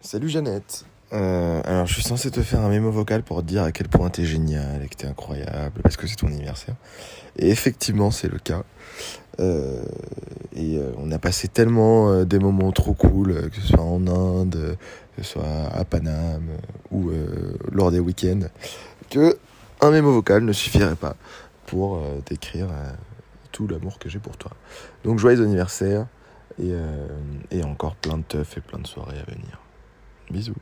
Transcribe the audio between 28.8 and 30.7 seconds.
soirées à venir. Bisous.